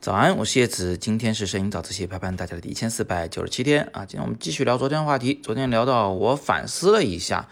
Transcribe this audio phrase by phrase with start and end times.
[0.00, 4.06] 早安，我是叶子，今天是摄影早自习陪伴大家的第一千四百九十七天啊。
[4.06, 5.34] 今天我们继续聊昨天的话题。
[5.34, 7.50] 昨天聊到我反思了一下，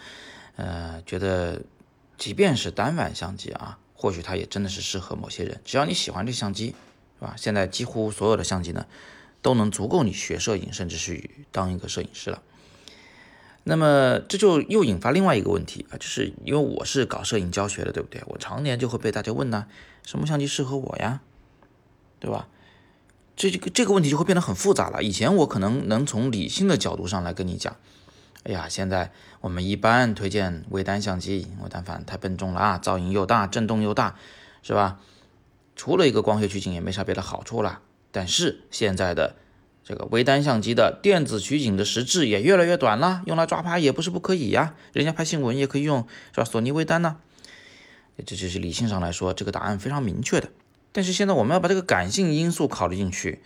[0.57, 1.61] 呃，觉得
[2.17, 5.61] 即便是单反相机啊，或许它也真的是适合某些人。
[5.63, 6.69] 只要你喜欢这相机，
[7.19, 7.35] 是吧？
[7.37, 8.87] 现在几乎所有的相机呢，
[9.43, 12.43] 都能足够你学摄影，甚至是当一个摄影师了。
[13.65, 18.23] 那么这就又引发另外一个问题啊，就是因为我是搞摄影教学的，对不对？
[18.25, 19.67] 我常年就会被大家问呢，
[20.03, 21.21] 什么相机适合我呀？
[22.21, 22.49] 对吧？
[23.37, 25.03] 这这个这个问题就会变得很复杂了。
[25.03, 27.77] 以前我可能能从理性的角度上来跟你讲，
[28.43, 34.17] 哎呀，现在我们一般推荐微单相机，微单反太笨重了啊，噪音又大，震动又大，
[34.63, 34.99] 是吧？
[35.77, 37.81] 除了一个光学取景也没啥别的好处了。
[38.11, 39.37] 但是现在的
[39.85, 46.45] 这个微单相机的电子取景的时质也越来越短了，用来抓拍也不是不可以呀，人家拍新闻也可以用，是吧？
[46.45, 47.19] 索尼微单呢？
[48.27, 50.49] 这就是理性上来说，这个答案非常明确的。
[50.93, 53.43] 但是现在我们要把这个感性因素考虑进去，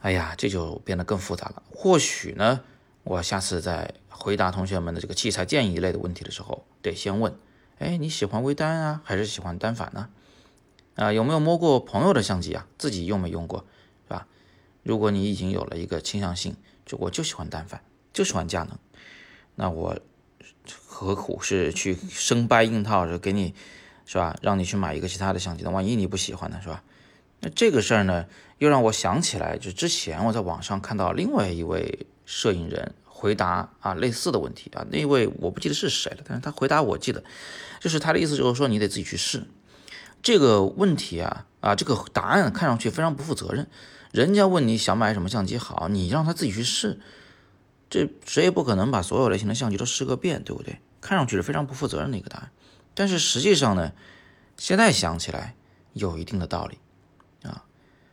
[0.00, 1.62] 哎呀，这就变得更复杂了。
[1.70, 2.60] 或许呢，
[3.04, 7.34] 我下次在回答同学们的这个器材建议一类的问题的时候，得先问：
[7.78, 10.08] 哎，你喜欢微单啊，还是喜欢单反呢？
[10.96, 12.66] 啊，有没有摸过朋友的相机啊？
[12.76, 13.64] 自己用没用过，
[14.06, 14.26] 是吧？
[14.82, 17.82] 如果你已经有了一个倾向性，就我就喜欢单反，
[18.12, 18.78] 就喜欢佳能，
[19.54, 19.98] 那我
[20.86, 23.54] 何苦是去生掰硬套着给你？
[24.06, 24.36] 是吧？
[24.42, 26.60] 让你去买一个其他的相机，那万一你不喜欢呢？
[26.62, 26.82] 是吧？
[27.40, 28.26] 那这个事儿呢，
[28.58, 37.22] 又让我想起来，就之前我在网上看到另外一位摄影人回答啊类似的问题啊，那位我不记得是谁了，但是他回答我记得，
[37.80, 39.44] 就是他的意思就是说你得自己去试
[40.22, 43.66] 这个问题啊啊，这个答案看上去非常不负责任。
[44.10, 47.00] 人家问你想买什么相机好，你让他自己去试，
[47.90, 50.78] 这谁也不可能把所有类型的相机都试个遍，对不对？
[51.00, 52.50] 看上去是非常不负责任的一个答案。
[52.94, 53.92] 但是实际上呢，
[54.56, 55.54] 现在想起来
[55.92, 56.78] 有一定的道理
[57.42, 57.64] 啊，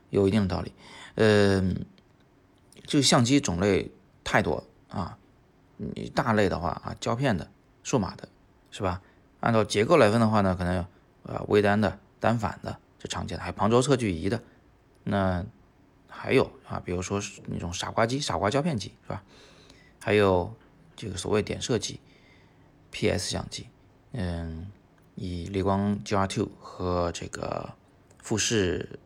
[0.09, 0.73] 有一定的道理。
[1.15, 1.85] 嗯，
[2.85, 3.91] 这个相机种类
[4.23, 5.17] 太多啊，
[5.77, 7.51] 你大类的话啊，胶片的、
[7.83, 8.27] 数码的，
[8.71, 9.01] 是吧？
[9.39, 10.85] 按照结构来分的话呢，可能
[11.23, 14.41] 呃微单的、单反的这常见的，还有旁轴测距仪的，
[15.03, 15.45] 那
[16.07, 19.23] 还有啊，比如说那种傻瓜机、傻瓜胶片机，是吧？
[19.99, 20.55] 还有
[20.95, 21.99] 这个所谓点射机、
[22.91, 23.67] PS 相机。
[24.13, 24.67] 嗯，
[25.15, 27.73] 以理光 GR2 和这个
[28.21, 28.99] 富士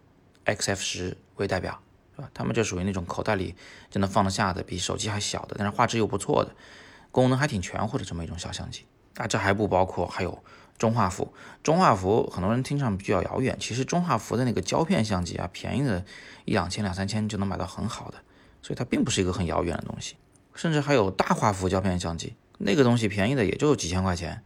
[0.45, 1.79] XF 十为代表，
[2.15, 2.29] 是吧？
[2.33, 3.55] 他们就属于那种口袋里
[3.89, 6.55] 就能放得下的，比手机还小的，但是画质又不错的，
[7.11, 8.85] 功能还挺全乎的这么一种小相机。
[9.17, 10.43] 啊，这还不包括还有
[10.77, 11.33] 中画幅。
[11.63, 16.03] 中画幅很多人听上比较遥远，其实中画幅的那个胶片相机啊，便宜的
[16.43, 18.17] 一两千、两三千就能买到很好的，
[18.61, 20.15] 所以它并不是一个很遥远的东西。
[20.53, 24.43] 甚至还有大画幅胶片相机，那个东西便宜的也就几千块钱。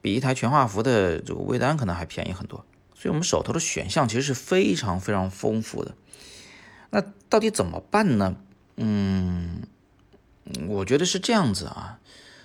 [0.00, 2.64] 比一台全画幅的这个微单可能还便宜很多，
[2.94, 5.94] 所以我们手头的选项其实是非常非常丰富的。
[6.90, 8.36] 那到底怎么办呢？
[8.76, 9.62] 嗯，
[10.68, 12.00] 我觉得是这样子啊，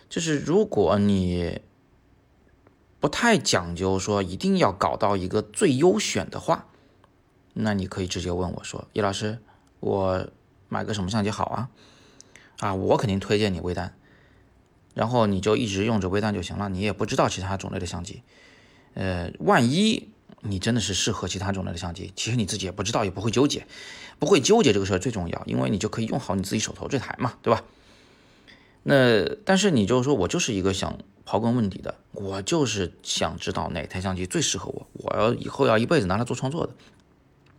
[0.10, 1.62] 就是如果你
[3.00, 6.68] 不太讲究说一定要搞到一个最优选的话，
[7.54, 9.40] 那你可以直接问我说：“叶老师，
[9.80, 10.28] 我
[10.68, 11.70] 买个什么相机好啊？”
[12.60, 13.96] 啊，我肯定推荐你微单。
[14.96, 18.24] 然后你就一直用着微单就行了，你也不知道其他种类的相机，
[18.96, 20.10] 呃，万一
[20.42, 23.68] 你真的是适合其他种类的相机，其实你自己也不知道，也不会纠结，
[24.18, 27.64] 不会纠结这个事儿最重要，因为你就可以用好你自己手头这台嘛，对吧？
[28.84, 36.74] 那但是你就是说我就是一个想刨根问底的，我就是想知道哪台相机最适合我，我要以后要一辈子拿它做创作的，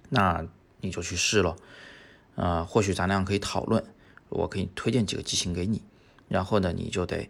[0.09, 0.47] 那
[0.81, 1.57] 你就去试咯。
[2.37, 3.83] 啊，或许咱俩可以讨论，
[4.29, 5.83] 我可以推荐几个机型给你。
[6.29, 7.29] 然后呢，你就得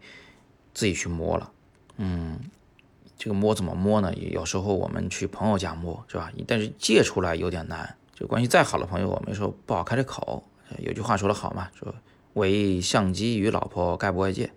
[0.74, 1.50] 自己去摸了，
[1.96, 2.38] 嗯，
[3.18, 4.14] 这个摸怎么摸呢？
[4.14, 6.32] 有时候我们去朋友家摸，是吧？
[6.46, 7.96] 但是借出来有点难。
[8.14, 10.42] 就关系再好的朋友，我们说不好开这口。
[10.78, 11.94] 有句话说得好嘛，说
[12.32, 14.50] 唯相机与老婆概不外借。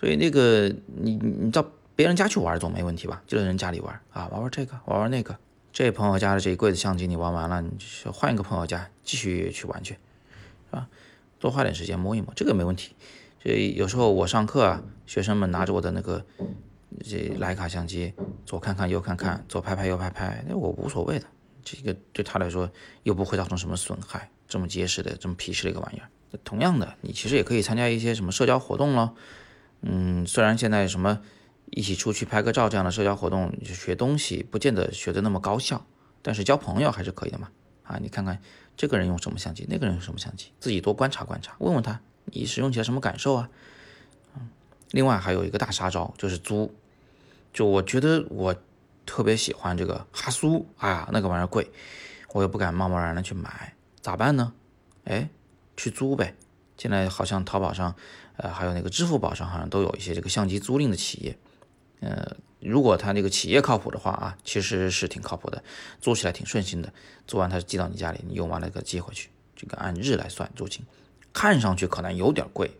[0.00, 3.22] 所以那个你你到别人家去玩总没问题吧？
[3.26, 5.38] 就在人家里玩啊，玩玩这个，玩玩那个。
[5.72, 7.70] 这朋友家的这一柜子相机你玩完了，你
[8.04, 10.88] 就换一个朋友家继续去玩去，是吧？
[11.38, 12.96] 多花点时间摸一摸，这个没问题。
[13.42, 16.24] 所以有时候我上课啊，学生们拿着我的那个
[17.04, 18.12] 这徕卡相机，
[18.44, 21.26] 左看看右看看，左拍拍右拍拍，那我无所谓的，
[21.62, 22.70] 这个对他来说
[23.04, 24.30] 又不会造成什么损害。
[24.48, 26.08] 这么结实的、这么皮实的一个玩意儿，
[26.42, 29.14] 同样的，你其实也可以参加一些什么社交活动咯。
[29.82, 31.20] 嗯，虽然现在什么
[31.66, 35.86] 一起出去拍个照这样的社交活动，学东西不见得学的那么高效，
[36.22, 37.50] 但是交朋友还是可以的嘛。
[37.82, 38.40] 啊，你看看
[38.74, 42.00] 这个人用什么相机，那个人用什么相机，自己多观察观察，问问他。
[42.32, 43.48] 你使用起来什么感受啊？
[44.36, 44.48] 嗯，
[44.90, 46.74] 另外还有一个大杀招就是租，
[47.52, 48.54] 就我觉得我
[49.04, 51.70] 特别喜欢这个哈苏啊，那个玩意儿贵，
[52.32, 54.52] 我又不敢贸贸然的去买，咋办呢？
[55.04, 55.28] 哎，
[55.76, 56.34] 去租呗。
[56.76, 57.94] 现在好像淘宝上，
[58.36, 61.36] 呃，还有那个支付宝上，好像都有一些这个相机租赁的企业。
[62.00, 65.60] 呃，如果他那个企业靠谱的话啊，其实是挺靠谱的，
[66.00, 66.92] 租起来挺顺心的。
[67.26, 70.86] 租完他寄到你家里，你用完了给寄回去，这个按日来算租金，
[71.38, 72.72] 看上去可能有点贵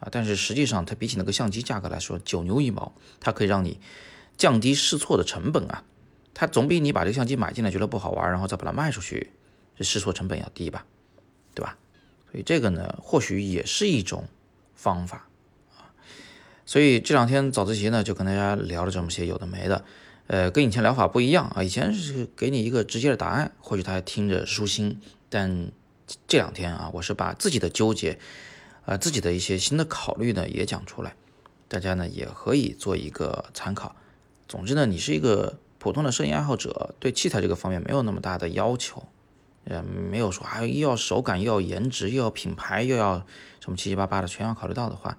[0.00, 3.78] 啊，但是实际上它比起那个相机价格来说，九牛一毛，它可以让你
[4.36, 5.84] 降低试错的成本啊。
[6.34, 9.30] 它总比你把这个相机买进来觉得不好玩，然后再把它卖出去，
[9.76, 10.84] 这试错成本要低吧，
[11.54, 11.78] 对吧？
[12.32, 14.26] 所以这个呢，或许也是一种
[14.74, 15.28] 方法
[15.76, 15.94] 啊。
[16.66, 19.84] 所以这两天早自习呢，就跟大家聊了这么些有的没的，
[20.26, 21.62] 呃，跟以前聊法不一样啊。
[21.62, 25.70] 以前是给你一个直接的答案，或许他听着舒心，但
[26.26, 28.18] 这两天啊，我是把自己的纠结，
[28.86, 31.14] 呃，自己的一些新的考虑呢，也讲出来，
[31.68, 33.94] 大家呢也可以做一个参考。
[34.48, 35.58] 总之呢，你是一个。
[35.82, 39.02] 普通的摄影爱好者对器材这个方面没有那么大的要求，
[39.64, 43.26] 呃，没有说还又要手感又要颜值又要品牌又要
[43.58, 45.18] 什么七七八八的全要考虑到的话，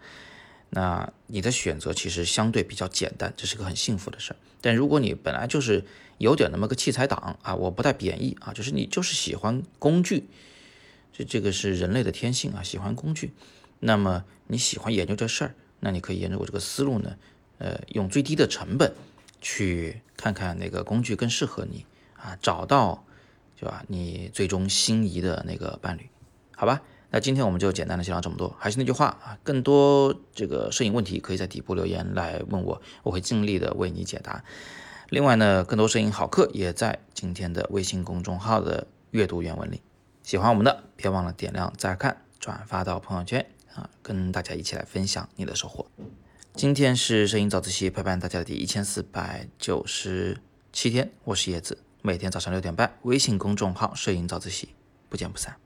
[0.69, 4.37] 那你的选择其实相对比较简单，这是个很幸福的事儿。
[4.61, 5.83] 但如果你本来就是
[6.17, 10.29] 有点那么个器材党啊，我不带贬义啊，就是你就是喜欢工具，
[11.13, 13.31] 这这个是人类的天性啊，喜欢工具。
[13.79, 17.15] 那么你喜欢研究这事儿，那你可以沿着我这个思路呢，
[17.59, 18.93] 呃，用最低的成本。
[19.45, 23.03] 去看看哪个工具更适合你啊，找到，
[23.59, 23.83] 对吧？
[23.89, 26.09] 你最终心仪的那个伴侣，
[26.55, 26.81] 好吧？
[27.09, 28.55] 那今天我们就简单的先聊这么多。
[28.57, 34.45] 还是那句话啊，更多这个摄影问题可以在底部留言来问我，我会尽力的为你解答。
[35.09, 39.81] 另外呢，更多摄影好课也在今天的微信公众号的阅读原文里。
[40.23, 45.85] 喜欢我们的，别忘了点亮再看，转发到朋友圈啊，跟大家一起来分享你的收获。
[46.53, 50.39] 今天是摄影早自习陪伴大家的第一千四百九十
[50.71, 54.69] 七天，我是叶子，每天早上六点半，微信公众号“摄影早自习”，
[55.09, 55.57] 不见不散。